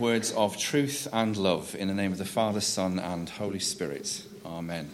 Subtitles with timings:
[0.00, 4.22] words of truth and love in the name of the Father, Son, and Holy Spirit.
[4.44, 4.90] Amen.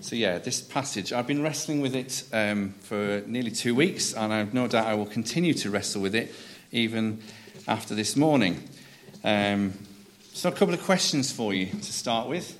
[0.00, 4.32] So, yeah, this passage, I've been wrestling with it um, for nearly two weeks, and
[4.32, 6.34] I've no doubt I will continue to wrestle with it
[6.72, 7.22] even
[7.68, 8.62] after this morning.
[9.24, 9.74] Um,
[10.32, 12.58] so, a couple of questions for you to start with.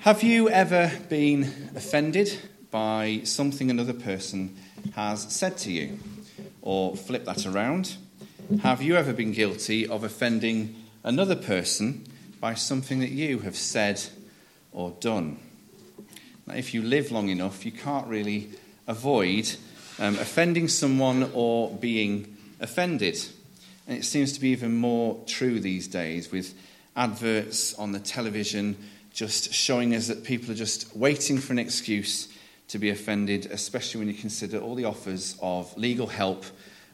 [0.00, 2.38] Have you ever been offended
[2.70, 4.56] by something another person
[4.94, 5.98] has said to you?
[6.62, 7.96] Or flip that around.
[8.56, 10.74] Have you ever been guilty of offending
[11.04, 12.06] another person
[12.40, 14.02] by something that you have said
[14.72, 15.38] or done?
[16.46, 18.48] Now, if you live long enough, you can't really
[18.86, 19.54] avoid
[19.98, 23.22] um, offending someone or being offended.
[23.86, 26.54] And it seems to be even more true these days with
[26.96, 28.78] adverts on the television
[29.12, 32.28] just showing us that people are just waiting for an excuse
[32.68, 36.46] to be offended, especially when you consider all the offers of legal help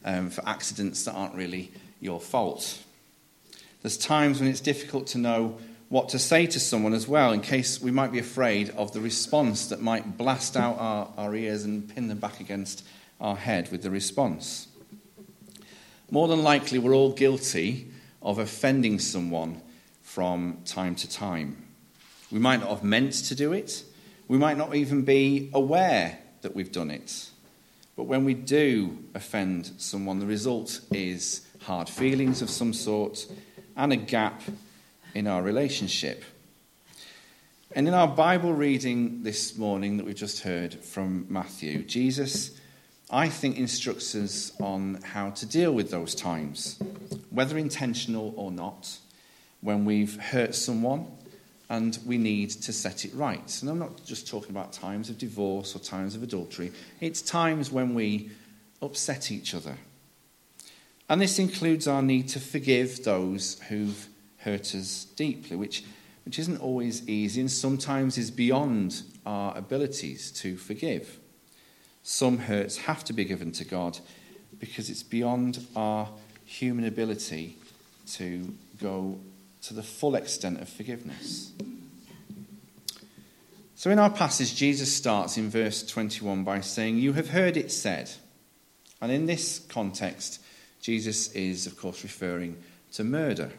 [0.04, 2.78] um, for accidents that aren't really your fault.
[3.82, 5.58] There's times when it's difficult to know
[5.88, 9.00] what to say to someone as well, in case we might be afraid of the
[9.00, 12.84] response that might blast out our, our ears and pin them back against
[13.20, 14.68] our head with the response.
[16.10, 17.88] More than likely, we're all guilty
[18.22, 19.60] of offending someone
[20.02, 21.64] from time to time.
[22.30, 23.84] We might not have meant to do it,
[24.26, 27.30] we might not even be aware that we've done it.
[27.96, 33.26] But when we do offend someone, the result is hard feelings of some sort
[33.76, 34.42] and a gap
[35.14, 36.24] in our relationship.
[37.72, 42.58] And in our Bible reading this morning that we've just heard from Matthew, Jesus,
[43.10, 46.78] I think, instructs us on how to deal with those times,
[47.30, 48.98] whether intentional or not,
[49.60, 51.06] when we've hurt someone
[51.70, 53.58] and we need to set it right.
[53.60, 57.70] And I'm not just talking about times of divorce or times of adultery, it's times
[57.70, 58.30] when we
[58.82, 59.76] upset each other.
[61.08, 65.84] And this includes our need to forgive those who've hurt us deeply, which,
[66.24, 71.18] which isn't always easy and sometimes is beyond our abilities to forgive.
[72.02, 73.98] Some hurts have to be given to God
[74.58, 76.08] because it's beyond our
[76.44, 77.56] human ability
[78.06, 79.18] to go
[79.66, 81.52] to the full extent of forgiveness.
[83.76, 87.72] So, in our passage, Jesus starts in verse 21 by saying, You have heard it
[87.72, 88.10] said.
[89.00, 90.40] And in this context,
[90.80, 92.56] Jesus is, of course, referring
[92.92, 93.50] to murder.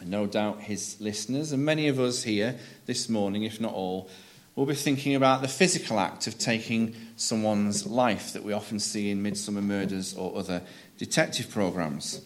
[0.00, 4.08] And no doubt his listeners, and many of us here this morning, if not all,
[4.54, 9.10] will be thinking about the physical act of taking someone's life that we often see
[9.10, 10.62] in Midsomer Murders or other
[10.96, 12.20] detective programs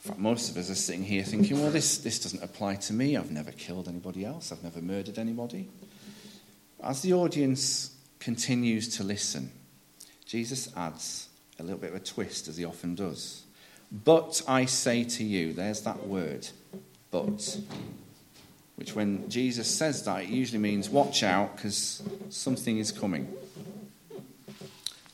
[0.00, 3.16] fact, most of us are sitting here thinking, well, this, this doesn't apply to me.
[3.16, 4.52] I've never killed anybody else.
[4.52, 5.68] I've never murdered anybody.
[6.82, 9.50] As the audience continues to listen,
[10.24, 11.28] Jesus adds
[11.58, 13.42] a little bit of a twist, as he often does.
[13.90, 16.46] But I say to you, there's that word,
[17.10, 17.58] but,
[18.76, 23.32] which when Jesus says that, it usually means watch out because something is coming.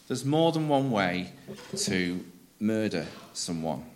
[0.08, 1.32] There's more than one way
[1.76, 2.22] to
[2.60, 3.86] murder someone.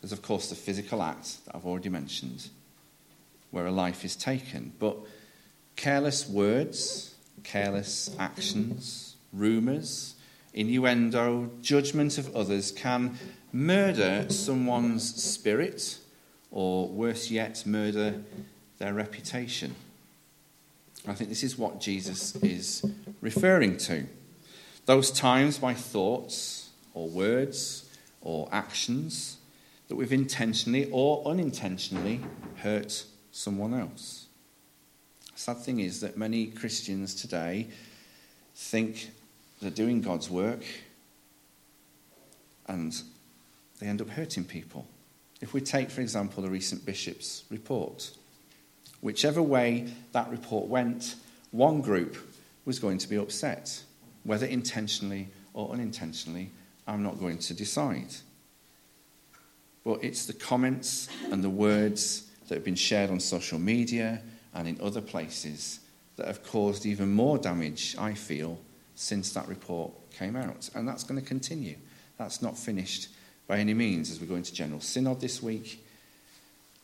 [0.00, 2.48] There's, of course, the physical act that I've already mentioned,
[3.50, 4.72] where a life is taken.
[4.78, 4.96] But
[5.76, 10.14] careless words, careless actions, rumours,
[10.54, 13.18] innuendo, judgment of others can
[13.52, 15.98] murder someone's spirit,
[16.50, 18.22] or worse yet, murder
[18.78, 19.74] their reputation.
[21.06, 22.84] I think this is what Jesus is
[23.20, 24.06] referring to.
[24.86, 27.88] Those times by thoughts or words
[28.20, 29.38] or actions
[29.90, 32.20] that we've intentionally or unintentionally
[32.58, 34.28] hurt someone else.
[35.34, 37.66] Sad thing is that many Christians today
[38.54, 39.10] think
[39.60, 40.62] they're doing God's work
[42.68, 43.02] and
[43.80, 44.86] they end up hurting people.
[45.40, 48.12] If we take, for example, the recent bishop's report,
[49.00, 51.16] whichever way that report went,
[51.50, 52.16] one group
[52.64, 53.82] was going to be upset.
[54.22, 56.52] Whether intentionally or unintentionally,
[56.86, 58.14] I'm not going to decide
[59.84, 64.20] but it's the comments and the words that have been shared on social media
[64.54, 65.80] and in other places
[66.16, 68.58] that have caused even more damage, I feel,
[68.94, 70.68] since that report came out.
[70.74, 71.76] And that's going to continue.
[72.18, 73.08] That's not finished
[73.46, 75.84] by any means as we go into General Synod this week.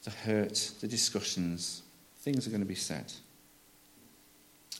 [0.04, 1.82] The hurt, the discussions,
[2.20, 3.12] things are going to be said.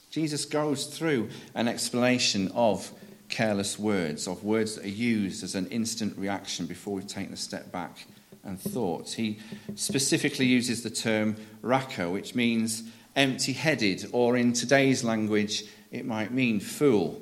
[0.09, 2.91] Jesus goes through an explanation of
[3.29, 7.37] careless words, of words that are used as an instant reaction before we've taken a
[7.37, 8.05] step back
[8.43, 9.09] and thought.
[9.09, 9.39] He
[9.75, 12.83] specifically uses the term raka, which means
[13.15, 17.21] empty headed, or in today's language, it might mean fool.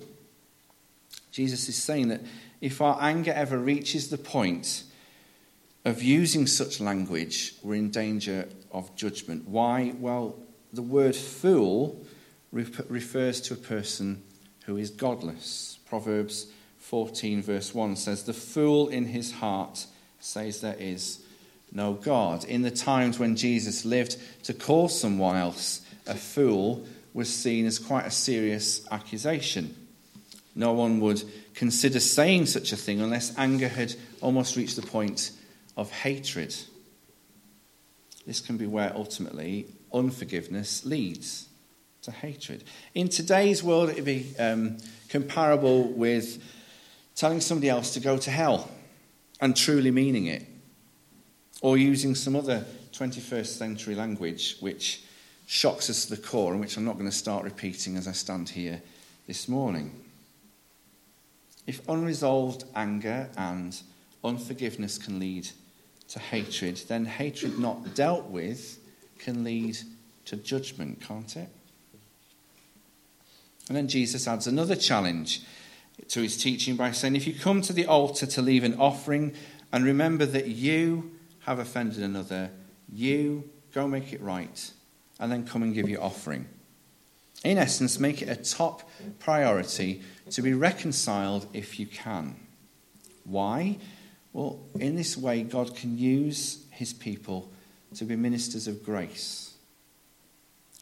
[1.32, 2.22] Jesus is saying that
[2.62, 4.84] if our anger ever reaches the point
[5.84, 9.48] of using such language, we're in danger of judgment.
[9.48, 9.94] Why?
[10.00, 10.36] Well,
[10.74, 12.06] the word fool
[12.52, 14.24] refers to a person
[14.66, 15.80] who is godless.
[15.96, 16.48] Proverbs
[16.80, 19.86] 14, verse 1 says, The fool in his heart
[20.20, 21.24] says there is
[21.72, 22.44] no God.
[22.44, 27.80] In the times when Jesus lived, to call someone else a fool was seen as
[27.80, 29.74] quite a serious accusation.
[30.54, 35.32] No one would consider saying such a thing unless anger had almost reached the point
[35.78, 36.54] of hatred.
[38.28, 41.45] This can be where ultimately unforgiveness leads
[42.06, 42.64] to hatred.
[42.94, 44.78] In today's world, it would be um,
[45.10, 46.42] comparable with
[47.16, 48.70] telling somebody else to go to hell
[49.42, 50.46] and truly meaning it,
[51.62, 55.04] or using some other 21st century language which
[55.48, 58.12] shocks us to the core and which I'm not going to start repeating as I
[58.12, 58.82] stand here
[59.28, 59.92] this morning.
[61.68, 63.76] If unresolved anger and
[64.24, 65.50] unforgiveness can lead
[66.10, 68.80] to hatred, then hatred not dealt with
[69.18, 69.78] can lead
[70.26, 71.50] to judgment, can't it?
[73.68, 75.42] And then Jesus adds another challenge
[76.10, 79.34] to his teaching by saying, If you come to the altar to leave an offering
[79.72, 82.52] and remember that you have offended another,
[82.92, 84.72] you go make it right
[85.20, 86.48] and then come and give your offering.
[87.44, 88.90] In essence, make it a top
[89.20, 90.02] priority
[90.32, 92.36] to be reconciled if you can.
[93.24, 93.78] Why?
[94.34, 97.52] Well, in this way, God can use his people
[97.96, 99.54] to be ministers of grace.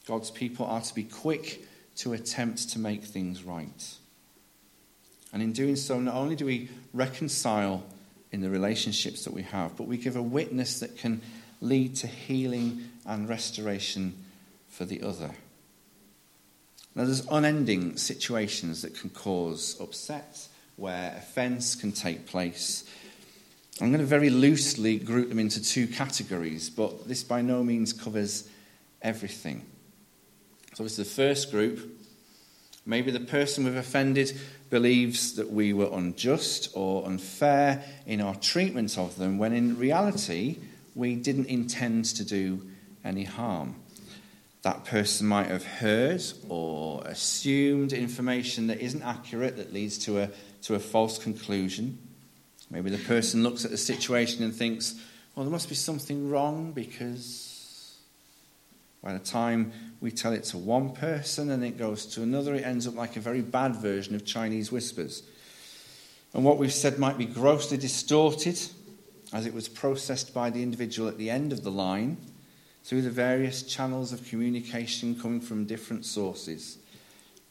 [0.08, 1.66] God's people are to be quick
[1.98, 3.96] to attempt to make things right.
[5.32, 7.84] And in doing so, not only do we reconcile
[8.32, 11.22] in the relationships that we have, but we give a witness that can
[11.62, 14.14] lead to healing and restoration
[14.68, 15.32] for the other.
[16.96, 22.84] Now, there's unending situations that can cause upset, where offence can take place.
[23.82, 27.94] I'm going to very loosely group them into two categories, but this by no means
[27.94, 28.48] covers
[29.02, 29.66] everything.
[30.74, 32.00] So, this is the first group.
[32.86, 34.38] Maybe the person we've offended
[34.70, 40.58] believes that we were unjust or unfair in our treatment of them, when in reality,
[40.96, 42.66] we didn't intend to do
[43.06, 43.76] any harm.
[44.64, 50.30] That person might have heard or assumed information that isn't accurate, that leads to a,
[50.64, 52.00] to a false conclusion.
[52.72, 54.96] Maybe the person looks at the situation and thinks,
[55.36, 57.53] well, there must be something wrong because
[59.04, 62.64] by the time we tell it to one person and it goes to another, it
[62.64, 65.24] ends up like a very bad version of Chinese whispers.
[66.34, 68.60] And what we've said might be grossly distorted
[69.34, 72.18] as it was processed by the individual at the end of the line
[72.84, 76.78] through the various channels of communication coming from different sources.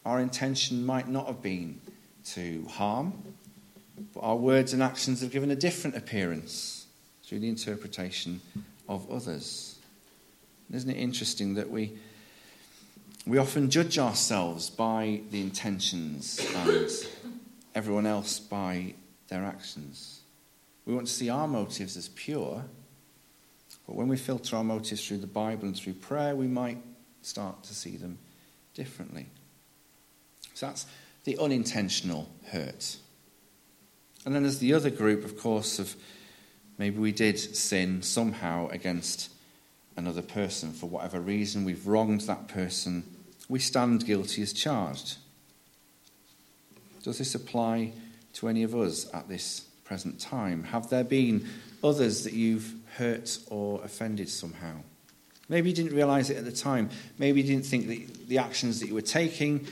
[0.05, 1.81] Our intention might not have been
[2.27, 3.13] to harm,
[4.15, 6.87] but our words and actions have given a different appearance
[7.25, 8.41] through the interpretation
[8.89, 9.72] of others.
[10.71, 11.93] Isn't it interesting that we,
[13.27, 16.91] we often judge ourselves by the intentions and
[17.75, 18.95] everyone else by
[19.29, 20.21] their actions?
[20.87, 22.65] We want to see our motives as pure,
[23.87, 26.79] but when we filter our motives through the Bible and through prayer, we might
[27.23, 28.19] start to see them
[28.75, 29.27] differently.
[30.55, 30.87] So that's
[31.25, 32.97] the unintentional hurt.
[34.25, 35.97] And then there's the other group, of course, of
[36.79, 39.31] maybe we did sin somehow against
[39.97, 43.05] another person for whatever reason, we've wronged that person,
[43.49, 45.17] we stand guilty as charged.
[47.03, 47.93] Does this apply
[48.35, 50.65] to any of us at this present time?
[50.65, 51.47] Have there been
[51.83, 54.77] others that you've hurt or offended somehow?
[55.49, 56.91] Maybe you didn't realize it at the time.
[57.19, 59.67] Maybe you didn't think that the actions that you were taking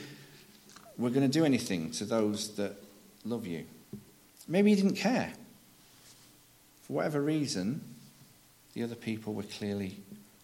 [0.97, 2.75] were going to do anything to those that
[3.25, 3.65] love you.
[4.47, 5.31] Maybe you didn't care.
[6.83, 7.81] For whatever reason,
[8.73, 9.97] the other people were clearly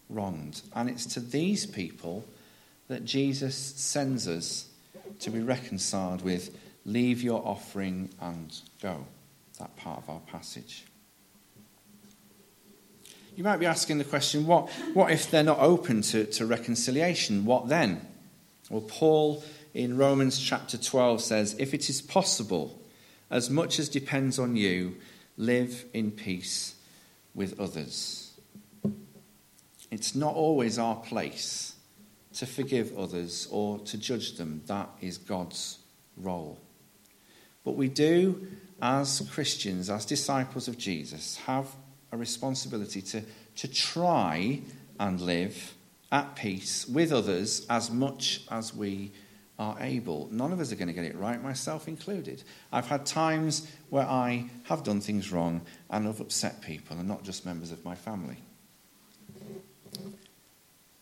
[0.10, 0.62] wronged.
[0.76, 2.26] And it's to these people
[2.88, 4.70] that Jesus sends us
[5.20, 9.06] to be reconciled with leave your offering and go.
[9.60, 10.86] That part of our passage.
[13.36, 17.46] You might be asking the question what, what if they're not open to, to reconciliation?
[17.46, 18.02] What then?
[18.70, 22.82] Well, Paul in Romans chapter 12 says, If it is possible,
[23.30, 24.96] as much as depends on you,
[25.38, 26.76] live in peace
[27.36, 28.27] with others.
[29.91, 31.75] It's not always our place
[32.34, 34.62] to forgive others or to judge them.
[34.67, 35.79] That is God's
[36.15, 36.60] role.
[37.63, 38.48] But we do,
[38.82, 41.67] as Christians, as disciples of Jesus, have
[42.12, 43.22] a responsibility to,
[43.58, 44.62] to try
[45.00, 45.74] and live
[46.12, 49.12] at peace with others as much as we
[49.60, 50.29] are able.
[50.32, 52.44] None of us are going to get it right, myself included.
[52.72, 57.24] I've had times where I have done things wrong and have upset people, and not
[57.24, 58.38] just members of my family.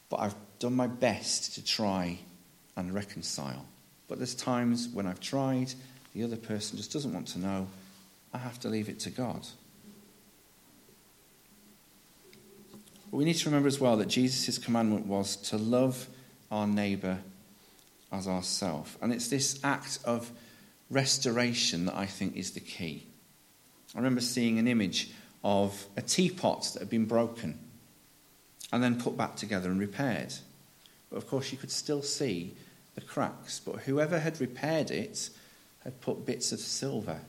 [0.09, 2.19] But I've done my best to try
[2.75, 3.65] and reconcile.
[4.07, 5.73] But there's times when I've tried,
[6.13, 7.67] the other person just doesn't want to know.
[8.33, 9.45] I have to leave it to God.
[13.09, 16.07] But we need to remember as well that Jesus' commandment was to love
[16.51, 17.19] our neighbour
[18.11, 18.97] as ourself.
[19.01, 20.31] And it's this act of
[20.89, 23.07] restoration that I think is the key.
[23.93, 25.11] I remember seeing an image
[25.43, 27.59] of a teapot that had been broken
[28.75, 30.33] and then put back together and repaired.
[31.09, 32.53] But of course, you could still see
[32.95, 33.57] the cracks.
[33.57, 35.29] But whoever had repaired it
[35.85, 37.21] had put bits of silver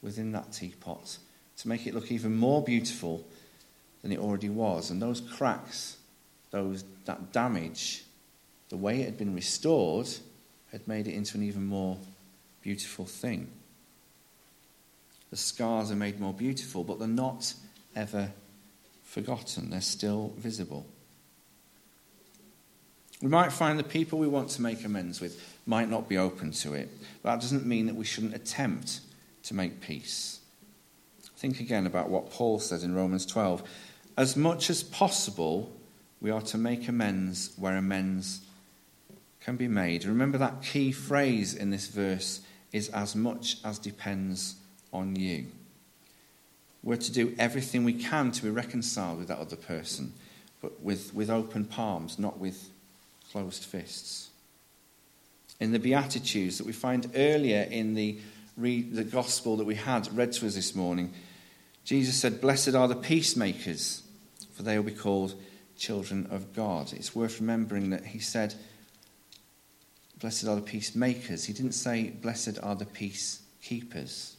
[0.00, 1.18] within that teapot
[1.58, 3.22] to make it look even more beautiful
[4.00, 4.90] than it already was.
[4.90, 5.98] And those cracks,
[6.50, 8.04] those, that damage,
[8.70, 10.08] the way it had been restored,
[10.72, 11.98] had made it into an even more
[12.62, 13.50] beautiful thing.
[15.30, 17.52] The scars are made more beautiful, but they're not
[17.94, 18.30] ever
[19.02, 20.86] forgotten, they're still visible.
[23.24, 26.50] We might find the people we want to make amends with might not be open
[26.50, 26.90] to it,
[27.22, 29.00] but that doesn't mean that we shouldn't attempt
[29.44, 30.40] to make peace.
[31.38, 33.62] Think again about what Paul says in Romans 12.
[34.18, 35.72] As much as possible,
[36.20, 38.42] we are to make amends where amends
[39.40, 40.04] can be made.
[40.04, 44.56] Remember that key phrase in this verse is as much as depends
[44.92, 45.46] on you.
[46.82, 50.12] We're to do everything we can to be reconciled with that other person,
[50.60, 52.68] but with, with open palms, not with
[53.34, 54.30] closed fists.
[55.58, 58.16] In the Beatitudes that we find earlier in the,
[58.56, 61.12] the gospel that we had read to us this morning,
[61.84, 64.04] Jesus said, Blessed are the peacemakers,
[64.52, 65.34] for they will be called
[65.76, 66.92] children of God.
[66.92, 68.54] It's worth remembering that he said,
[70.20, 71.44] Blessed are the peacemakers.
[71.44, 74.34] He didn't say, Blessed are the peacekeepers.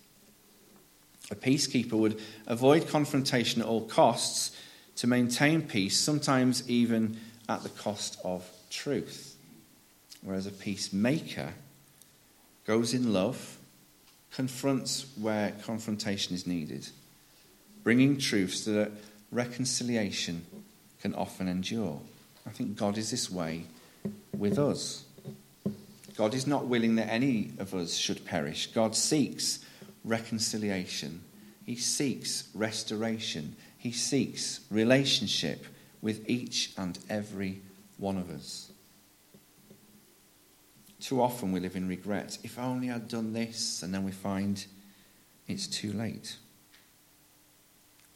[1.29, 4.55] A peacekeeper would avoid confrontation at all costs
[4.95, 9.35] to maintain peace, sometimes even at the cost of truth.
[10.21, 11.53] Whereas a peacemaker
[12.65, 13.57] goes in love,
[14.31, 16.89] confronts where confrontation is needed,
[17.83, 18.91] bringing truth so that
[19.31, 20.45] reconciliation
[21.01, 22.01] can often endure.
[22.45, 23.63] I think God is this way
[24.37, 25.03] with us.
[26.17, 28.67] God is not willing that any of us should perish.
[28.67, 29.59] God seeks
[30.03, 31.21] reconciliation,
[31.65, 35.65] He seeks restoration, He seeks relationship
[36.01, 37.61] with each and every
[37.97, 38.71] one of us.
[40.99, 42.37] Too often we live in regret.
[42.43, 44.65] If only I'd done this, and then we find
[45.47, 46.37] it's too late.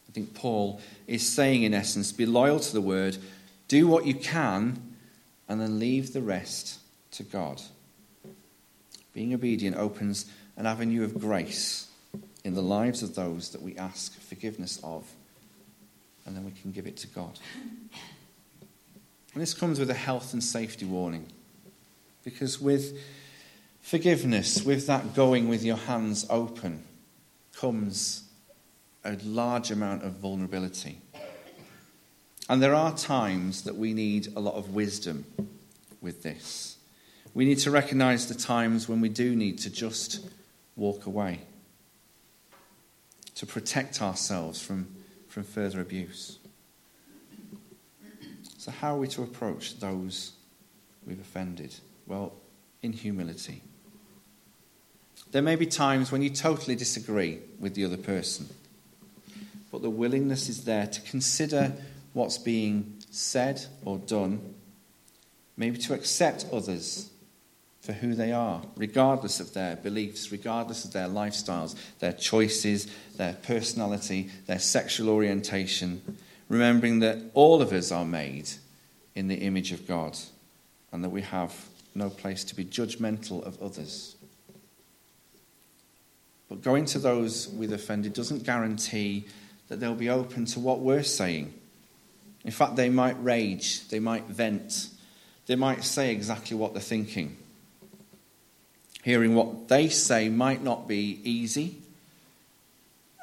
[0.08, 3.18] I think Paul is saying, in essence, be loyal to the word,
[3.68, 4.96] do what you can,
[5.48, 6.80] and then leave the rest
[7.12, 7.62] to God.
[9.14, 10.26] Being obedient opens
[10.58, 11.88] an avenue of grace
[12.44, 15.06] in the lives of those that we ask forgiveness of,
[16.26, 17.38] and then we can give it to God.
[19.34, 21.28] And this comes with a health and safety warning.
[22.24, 23.00] Because with
[23.82, 26.84] forgiveness, with that going with your hands open,
[27.54, 28.24] comes
[29.06, 31.00] a large amount of vulnerability.
[32.50, 35.26] And there are times that we need a lot of wisdom
[36.02, 36.78] with this.
[37.34, 40.28] We need to recognize the times when we do need to just
[40.76, 41.42] walk away,
[43.36, 44.88] to protect ourselves from,
[45.28, 46.40] from further abuse.
[48.70, 50.34] So, how are we to approach those
[51.04, 51.74] we've offended?
[52.06, 52.34] Well,
[52.84, 53.64] in humility.
[55.32, 58.48] There may be times when you totally disagree with the other person,
[59.72, 61.74] but the willingness is there to consider
[62.14, 64.54] what's being said or done,
[65.58, 67.10] maybe to accept others
[67.82, 72.86] for who they are, regardless of their beliefs, regardless of their lifestyles, their choices,
[73.18, 76.20] their personality, their sexual orientation,
[76.50, 78.50] remembering that all of us are made
[79.16, 80.18] in the image of God
[80.92, 81.56] and that we have
[81.96, 84.16] no place to be judgmental of others.
[86.50, 89.26] But going to those we've offended doesn't guarantee
[89.68, 91.54] that they'll be open to what we're saying.
[92.44, 94.90] In fact, they might rage, they might vent,
[95.46, 97.38] they might say exactly what they're thinking.
[99.04, 101.82] Hearing what they say might not be easy,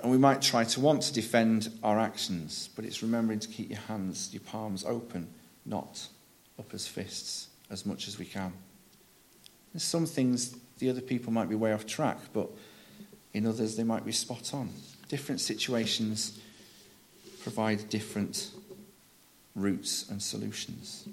[0.02, 3.70] and we might try to want to defend our actions, but it's remembering to keep
[3.70, 5.28] your hands, your palms open,
[5.64, 6.08] not
[6.58, 8.52] up as fists as much as we can.
[9.72, 12.50] There's some things the other people might be way off track, but
[13.32, 14.70] in others they might be spot on.
[15.08, 16.38] Different situations
[17.42, 18.50] provide different
[19.54, 21.08] routes and solutions.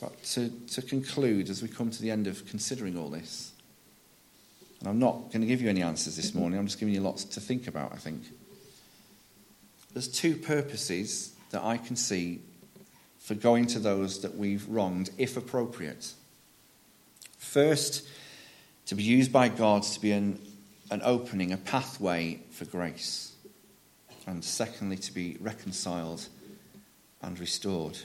[0.00, 3.51] But to, to conclude, as we come to the end of considering all this,
[4.82, 7.00] and I'm not going to give you any answers this morning, I'm just giving you
[7.00, 8.20] lots to think about, I think.
[9.92, 12.40] There's two purposes that I can see
[13.20, 16.14] for going to those that we've wronged, if appropriate.
[17.38, 18.08] First,
[18.86, 20.40] to be used by God to be an,
[20.90, 23.36] an opening, a pathway for grace.
[24.26, 26.26] And secondly, to be reconciled
[27.22, 27.98] and restored.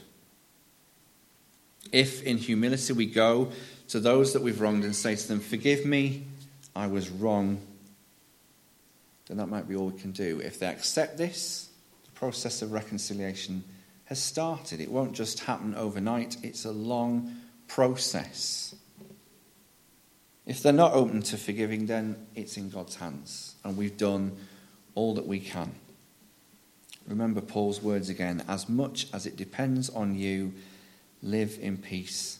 [1.90, 3.50] If in humility we go
[3.88, 6.24] to those that we've wronged and say to them, Forgive me,
[6.78, 7.60] I was wrong,
[9.26, 10.38] then that might be all we can do.
[10.38, 11.70] If they accept this,
[12.04, 13.64] the process of reconciliation
[14.04, 14.80] has started.
[14.80, 17.34] It won't just happen overnight, it's a long
[17.66, 18.76] process.
[20.46, 24.36] If they're not open to forgiving, then it's in God's hands, and we've done
[24.94, 25.74] all that we can.
[27.08, 30.54] Remember Paul's words again as much as it depends on you,
[31.24, 32.38] live in peace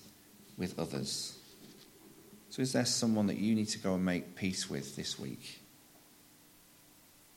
[0.56, 1.37] with others.
[2.50, 5.60] So, is there someone that you need to go and make peace with this week?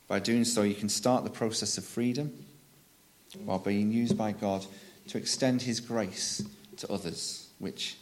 [0.08, 2.32] By doing so, you can start the process of freedom
[3.44, 4.66] while being used by God
[5.08, 6.42] to extend His grace
[6.78, 7.96] to others, which,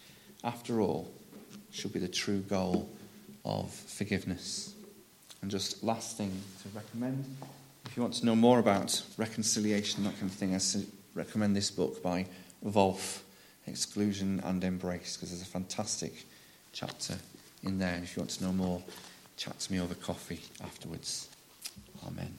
[0.44, 1.10] after all,
[1.70, 2.88] should be the true goal
[3.44, 4.74] of forgiveness.
[5.42, 7.24] And just last thing to recommend
[7.90, 10.60] if you want to know more about reconciliation, that kind of thing, I
[11.14, 12.26] recommend this book by
[12.64, 13.22] Volf,
[13.66, 16.24] Exclusion and Embrace, because there's a fantastic
[16.72, 17.16] chapter
[17.62, 17.94] in there.
[17.94, 18.82] And if you want to know more,
[19.36, 21.28] chat to me over coffee afterwards.
[22.06, 22.34] Amen.